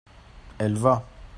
elle 0.57 0.73
va. 0.79 1.05